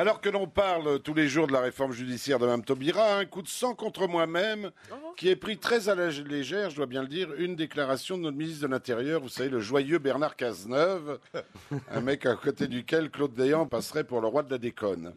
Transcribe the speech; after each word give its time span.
Alors 0.00 0.22
que 0.22 0.30
l'on 0.30 0.46
parle 0.46 1.00
tous 1.00 1.12
les 1.12 1.28
jours 1.28 1.46
de 1.46 1.52
la 1.52 1.60
réforme 1.60 1.92
judiciaire 1.92 2.38
de 2.38 2.46
Mme 2.46 2.64
Taubira, 2.64 3.18
un 3.18 3.26
coup 3.26 3.42
de 3.42 3.48
sang 3.48 3.74
contre 3.74 4.08
moi-même, 4.08 4.70
qui 5.18 5.28
est 5.28 5.36
pris 5.36 5.58
très 5.58 5.90
à 5.90 5.94
la 5.94 6.08
légère, 6.08 6.70
je 6.70 6.76
dois 6.76 6.86
bien 6.86 7.02
le 7.02 7.06
dire, 7.06 7.28
une 7.36 7.54
déclaration 7.54 8.16
de 8.16 8.22
notre 8.22 8.38
ministre 8.38 8.66
de 8.66 8.72
l'Intérieur, 8.72 9.20
vous 9.20 9.28
savez, 9.28 9.50
le 9.50 9.60
joyeux 9.60 9.98
Bernard 9.98 10.36
Cazeneuve, 10.36 11.18
un 11.90 12.00
mec 12.00 12.24
à 12.24 12.34
côté 12.34 12.66
duquel 12.66 13.10
Claude 13.10 13.34
Dayan 13.34 13.66
passerait 13.66 14.04
pour 14.04 14.22
le 14.22 14.26
roi 14.26 14.42
de 14.42 14.50
la 14.50 14.56
déconne. 14.56 15.12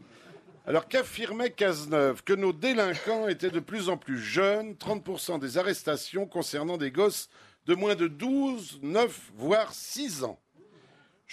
Alors 0.67 0.89
qu'affirmait 0.89 1.51
Cazeneuve 1.51 2.21
Que 2.21 2.33
nos 2.33 2.51
délinquants 2.51 3.29
étaient 3.29 3.51
de 3.51 3.61
plus 3.61 3.87
en 3.87 3.95
plus 3.95 4.19
jeunes, 4.19 4.73
30% 4.73 5.39
des 5.39 5.57
arrestations 5.57 6.25
concernant 6.25 6.75
des 6.75 6.91
gosses 6.91 7.29
de 7.67 7.73
moins 7.73 7.95
de 7.95 8.09
12, 8.09 8.79
9, 8.81 9.31
voire 9.37 9.73
6 9.73 10.25
ans. 10.25 10.42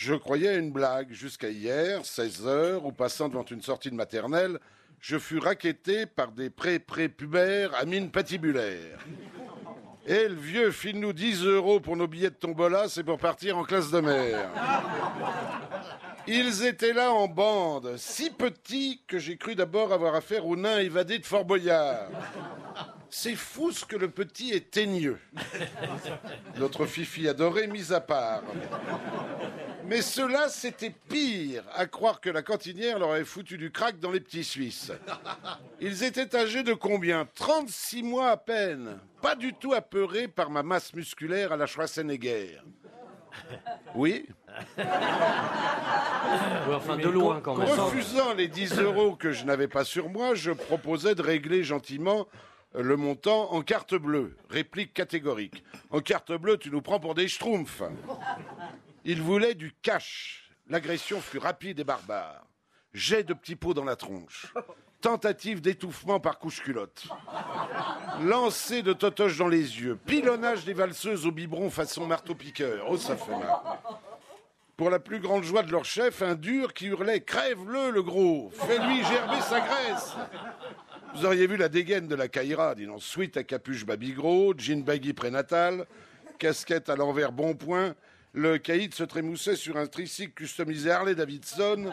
Je 0.01 0.14
croyais 0.14 0.48
à 0.48 0.55
une 0.55 0.73
blague 0.73 1.12
jusqu'à 1.12 1.51
hier, 1.51 2.07
16 2.07 2.46
heures, 2.46 2.87
où 2.87 2.91
passant 2.91 3.29
devant 3.29 3.45
une 3.45 3.61
sortie 3.61 3.91
de 3.91 3.95
maternelle, 3.95 4.59
je 4.98 5.19
fus 5.19 5.37
raquetté 5.37 6.07
par 6.07 6.33
des 6.33 6.48
pré-prépubères 6.48 7.74
à 7.74 7.84
mine 7.84 8.10
patibulaire. 8.10 8.98
Et 10.07 10.27
le 10.27 10.37
vieux 10.37 10.71
file-nous 10.71 11.12
10 11.12 11.45
euros 11.45 11.80
pour 11.80 11.98
nos 11.98 12.07
billets 12.07 12.30
de 12.30 12.34
tombola, 12.34 12.88
c'est 12.88 13.05
pour 13.05 13.19
partir 13.19 13.59
en 13.59 13.65
classe 13.65 13.91
de 13.91 14.01
mer. 14.01 14.48
Ils 16.27 16.65
étaient 16.65 16.95
là 16.95 17.12
en 17.12 17.29
bande, 17.29 17.98
si 17.98 18.30
petits 18.30 19.02
que 19.07 19.19
j'ai 19.19 19.37
cru 19.37 19.55
d'abord 19.55 19.93
avoir 19.93 20.15
affaire 20.15 20.46
au 20.46 20.57
nain 20.57 20.79
évadé 20.79 21.19
de 21.19 21.27
Fort 21.27 21.45
Boyard. 21.45 22.09
C'est 23.10 23.35
fou 23.35 23.73
ce 23.73 23.85
que 23.85 23.96
le 23.96 24.09
petit 24.09 24.52
est 24.52 24.71
teigneux. 24.71 25.19
Notre 26.57 26.87
fifi 26.87 27.29
adoré 27.29 27.66
mis 27.66 27.93
à 27.93 28.01
part. 28.01 28.45
Mais 29.91 30.03
cela, 30.03 30.49
c'était 30.49 30.95
pire, 31.09 31.65
à 31.75 31.85
croire 31.85 32.21
que 32.21 32.30
la 32.30 32.43
cantinière 32.43 33.01
leur 33.01 33.11
avait 33.11 33.25
foutu 33.25 33.59
du 33.59 33.73
crack 33.73 33.99
dans 33.99 34.13
les 34.13 34.21
petits 34.21 34.45
Suisses. 34.45 34.93
Ils 35.80 36.05
étaient 36.05 36.37
âgés 36.37 36.63
de 36.63 36.75
combien? 36.75 37.27
36 37.35 38.05
mois 38.05 38.29
à 38.29 38.37
peine, 38.37 39.01
pas 39.21 39.35
du 39.35 39.52
tout 39.52 39.73
apeurés 39.73 40.29
par 40.29 40.49
ma 40.49 40.63
masse 40.63 40.95
musculaire 40.95 41.51
à 41.51 41.57
la 41.57 41.66
Schwarzenegger. 41.66 42.60
Oui 43.97 44.29
Enfin, 46.73 46.97
de 46.97 47.09
loin 47.09 47.41
quand 47.41 47.57
même. 47.57 47.69
Refusant 47.69 48.32
les 48.35 48.47
10 48.47 48.79
euros 48.79 49.16
que 49.16 49.32
je 49.32 49.45
n'avais 49.45 49.66
pas 49.66 49.82
sur 49.85 50.09
moi, 50.09 50.37
je 50.37 50.52
proposais 50.52 51.16
de 51.16 51.23
régler 51.23 51.65
gentiment 51.65 52.29
euh, 52.77 52.82
le 52.82 52.97
montant 52.97 53.52
en 53.52 53.63
carte 53.63 53.97
bleue. 53.97 54.37
Réplique 54.51 54.95
catégorique. 54.95 55.65
En 55.91 55.99
carte 56.01 56.32
bleue, 56.32 56.59
tu 56.59 56.71
nous 56.71 56.80
prends 56.80 57.01
pour 57.01 57.16
des 57.16 57.27
schtroumpfs. 57.27 57.82
Il 59.04 59.23
voulait 59.23 59.54
du 59.54 59.73
cash. 59.82 60.51
L'agression 60.68 61.20
fut 61.20 61.38
rapide 61.38 61.80
et 61.80 61.84
barbare. 61.84 62.46
Jet 62.93 63.23
de 63.23 63.34
petits 63.34 63.57
pots 63.57 63.74
dans 63.74 63.84
la 63.84 63.96
tronche. 63.96 64.53
Tentative 65.00 65.62
d'étouffement 65.62 66.20
par 66.20 66.38
couche-culotte. 66.38 67.06
Lancer 68.20 68.82
de 68.82 68.92
totoches 68.92 69.38
dans 69.38 69.48
les 69.48 69.81
yeux. 69.81 69.97
Pilonnage 70.04 70.65
des 70.65 70.75
valseuses 70.75 71.26
au 71.26 71.32
biberon 71.32 71.70
façon 71.70 72.06
marteau-piqueur. 72.06 72.87
Oh, 72.91 72.98
ça 72.98 73.16
fait 73.16 73.31
mal. 73.31 73.48
Pour 74.76 74.91
la 74.91 74.98
plus 74.98 75.20
grande 75.20 75.44
joie 75.44 75.62
de 75.62 75.70
leur 75.72 75.84
chef, 75.84 76.22
un 76.22 76.34
dur 76.34 76.72
qui 76.75 76.87
hurlait 76.87 77.20
Crève-le, 77.20 77.91
le 77.91 78.03
gros 78.03 78.50
Fais-lui 78.50 79.04
gerber 79.04 79.41
sa 79.42 79.60
graisse 79.60 80.14
Vous 81.14 81.26
auriez 81.26 81.47
vu 81.47 81.56
la 81.56 81.69
dégaine 81.69 82.09
de 82.09 82.14
la 82.14 82.28
Caïra, 82.28 82.75
disons, 82.75 82.98
suite 82.98 83.37
à 83.37 83.44
capuche 83.44 83.84
babigro, 83.84 84.54
jean 84.56 84.82
baggy 84.82 85.12
prénatal, 85.12 85.87
casquette 86.38 86.88
à 86.88 86.97
l'envers 86.97 87.31
bon 87.31 87.54
point, 87.54 87.94
le 88.32 88.59
caïd 88.59 88.94
se 88.94 89.04
trémoussait 89.04 89.56
sur 89.56 89.76
un 89.76 89.86
tricycle 89.86 90.32
customisé 90.32 90.91
Harley 90.91 91.14
Davidson, 91.14 91.92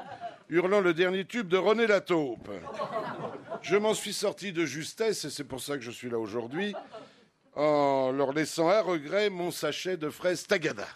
hurlant 0.49 0.81
le 0.81 0.93
dernier 0.93 1.25
tube 1.25 1.47
de 1.47 1.57
René 1.57 1.87
Lataupe. 1.87 2.49
Je 3.61 3.75
m'en 3.75 3.93
suis 3.93 4.13
sorti 4.13 4.53
de 4.53 4.65
justesse, 4.65 5.25
et 5.25 5.29
c'est 5.29 5.43
pour 5.43 5.61
ça 5.61 5.77
que 5.77 5.83
je 5.83 5.91
suis 5.91 6.09
là 6.09 6.19
aujourd'hui, 6.19 6.73
en 7.55 8.11
leur 8.11 8.33
laissant 8.33 8.69
à 8.69 8.81
regret 8.81 9.29
mon 9.31 9.49
sachet 9.49 9.97
de 9.97 10.09
fraises 10.09 10.45
Tagada. 10.45 10.87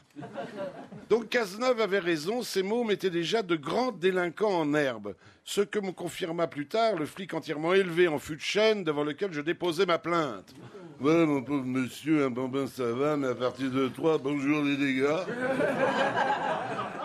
Donc 1.10 1.30
Cazeneuve 1.30 1.82
avait 1.82 2.00
raison, 2.00 2.44
ces 2.44 2.62
mots 2.62 2.84
mettaient 2.84 3.10
déjà 3.10 3.42
de 3.42 3.56
grands 3.56 3.92
délinquants 3.92 4.62
en 4.62 4.74
herbe, 4.76 5.16
ce 5.44 5.62
que 5.62 5.80
me 5.80 5.92
confirma 5.92 6.48
plus 6.48 6.68
tard 6.68 6.96
le 6.96 7.08
flic 7.08 7.34
entièrement 7.34 7.74
élevé 7.74 8.08
en 8.08 8.20
fût 8.20 8.36
de 8.36 8.42
chêne 8.42 8.84
devant 8.84 9.04
lequel 9.04 9.34
je 9.34 9.42
déposais 9.42 9.88
ma 9.88 9.98
plainte. 9.98 10.54
Ouais, 11.02 11.26
mon 11.26 11.42
pauvre 11.42 11.66
monsieur, 11.66 12.26
un 12.26 12.30
bambin 12.30 12.68
ça 12.68 12.92
va, 12.92 13.18
mais 13.18 13.30
à 13.30 13.34
partir 13.34 13.72
de 13.72 13.88
toi, 13.88 14.20
bonjour 14.20 14.64
les 14.64 14.78
dégâts. 14.78 15.18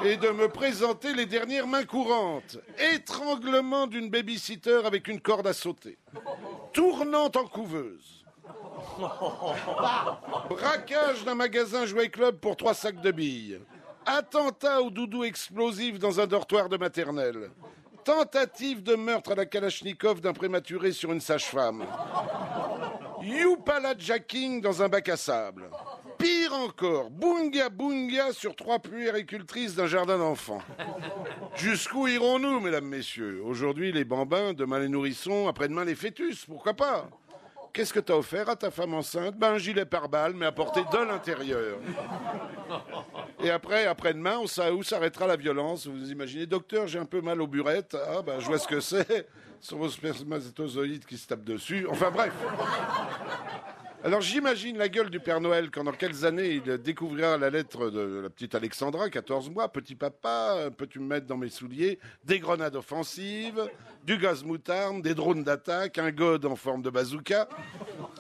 Et 0.04 0.18
de 0.18 0.28
me 0.28 0.48
présenter 0.48 1.14
les 1.14 1.24
dernières 1.24 1.66
mains 1.66 1.86
courantes. 1.86 2.58
Étranglement 2.94 3.86
d'une 3.86 4.10
babysitter 4.10 4.82
avec 4.84 5.08
une 5.08 5.18
corde 5.18 5.46
à 5.46 5.54
sauter. 5.54 5.96
Tournante 6.74 7.38
en 7.38 7.46
couveuse. 7.46 8.22
Braquage 10.50 11.24
d'un 11.24 11.34
magasin 11.34 11.86
jouet 11.86 12.10
club 12.10 12.36
pour 12.36 12.58
trois 12.58 12.74
sacs 12.74 13.00
de 13.00 13.10
billes. 13.12 13.60
Attentat 14.04 14.82
au 14.82 14.90
doudou 14.90 15.24
explosif 15.24 15.98
dans 15.98 16.20
un 16.20 16.26
dortoir 16.26 16.68
de 16.68 16.76
maternelle. 16.76 17.50
Tentative 18.04 18.82
de 18.82 18.94
meurtre 18.94 19.32
à 19.32 19.36
la 19.36 19.46
Kalachnikov 19.46 20.20
d'un 20.20 20.34
prématuré 20.34 20.92
sur 20.92 21.12
une 21.12 21.20
sage-femme. 21.20 21.86
Youpala 23.26 23.94
jacking 23.98 24.60
dans 24.60 24.82
un 24.82 24.88
bac 24.88 25.08
à 25.08 25.16
sable. 25.16 25.68
Pire 26.16 26.54
encore, 26.54 27.10
bunga 27.10 27.68
bunga 27.68 28.32
sur 28.32 28.54
trois 28.54 28.78
puéricultrices 28.78 29.74
d'un 29.74 29.88
jardin 29.88 30.16
d'enfants. 30.16 30.62
Jusqu'où 31.56 32.06
irons-nous, 32.06 32.60
mesdames, 32.60 32.86
messieurs? 32.86 33.42
Aujourd'hui 33.44 33.90
les 33.90 34.04
bambins, 34.04 34.52
demain 34.52 34.78
les 34.78 34.88
nourrissons, 34.88 35.48
après-demain 35.48 35.84
les 35.84 35.96
fœtus, 35.96 36.44
pourquoi 36.46 36.74
pas? 36.74 37.08
Qu'est-ce 37.72 37.92
que 37.92 38.00
t'as 38.00 38.14
offert 38.14 38.48
à 38.48 38.54
ta 38.54 38.70
femme 38.70 38.94
enceinte? 38.94 39.36
Ben 39.36 39.54
un 39.54 39.58
gilet 39.58 39.84
pare-balles, 39.84 40.34
mais 40.34 40.46
apporté 40.46 40.80
de 40.90 41.04
l'intérieur. 41.04 41.78
Et 43.42 43.50
après, 43.50 43.86
après-demain, 43.86 44.38
où 44.38 44.82
s'arrêtera 44.82 45.26
la 45.26 45.36
violence. 45.36 45.86
Vous 45.86 46.10
imaginez, 46.10 46.46
docteur, 46.46 46.86
j'ai 46.86 46.98
un 46.98 47.04
peu 47.04 47.20
mal 47.20 47.40
aux 47.40 47.46
burettes. 47.46 47.96
Ah 48.08 48.22
ben 48.22 48.40
je 48.40 48.46
vois 48.46 48.58
ce 48.58 48.66
que 48.66 48.80
c'est. 48.80 49.28
Sur 49.60 49.78
vos 49.78 49.88
spermatozoïdes 49.88 51.04
qui 51.04 51.16
se 51.16 51.26
tapent 51.26 51.44
dessus. 51.44 51.86
Enfin 51.90 52.10
bref. 52.10 52.32
Alors 54.04 54.20
j'imagine 54.20 54.78
la 54.78 54.88
gueule 54.88 55.10
du 55.10 55.18
Père 55.18 55.40
Noël 55.40 55.70
quand 55.70 55.82
dans 55.82 55.90
quelques 55.90 56.24
années 56.24 56.62
il 56.64 56.78
découvrira 56.78 57.36
la 57.38 57.50
lettre 57.50 57.90
de 57.90 58.20
la 58.22 58.30
petite 58.30 58.54
Alexandra, 58.54 59.10
14 59.10 59.50
mois, 59.50 59.68
petit 59.68 59.96
papa, 59.96 60.70
peux-tu 60.76 61.00
me 61.00 61.06
mettre 61.06 61.26
dans 61.26 61.36
mes 61.36 61.48
souliers? 61.48 61.98
Des 62.22 62.38
grenades 62.38 62.76
offensives, 62.76 63.68
du 64.04 64.16
gaz 64.16 64.44
moutarde, 64.44 65.02
des 65.02 65.14
drones 65.14 65.42
d'attaque, 65.42 65.98
un 65.98 66.12
god 66.12 66.44
en 66.44 66.54
forme 66.54 66.82
de 66.82 66.90
bazooka, 66.90 67.48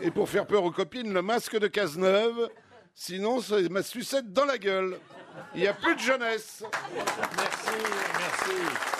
et 0.00 0.10
pour 0.10 0.28
faire 0.28 0.46
peur 0.46 0.64
aux 0.64 0.72
copines, 0.72 1.12
le 1.12 1.22
masque 1.22 1.56
de 1.56 1.68
Cazeneuve, 1.68 2.48
sinon 2.96 3.40
c'est 3.40 3.68
ma 3.68 3.84
sucette 3.84 4.32
dans 4.32 4.46
la 4.46 4.58
gueule. 4.58 4.98
Il 5.54 5.60
n'y 5.60 5.68
a 5.68 5.74
plus 5.74 5.94
de 5.94 6.00
jeunesse. 6.00 6.64
Merci, 7.36 7.76
merci. 8.18 8.95